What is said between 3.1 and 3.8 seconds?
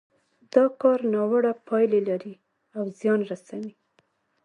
رسوي.